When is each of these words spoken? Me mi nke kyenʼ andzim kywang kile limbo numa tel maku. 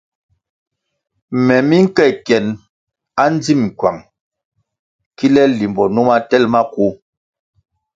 Me 1.45 1.55
mi 1.67 1.77
nke 1.85 2.05
kyenʼ 2.25 2.51
andzim 3.23 3.61
kywang 3.79 4.01
kile 5.17 5.41
limbo 5.57 5.83
numa 5.93 6.15
tel 6.29 6.43
maku. 6.53 6.87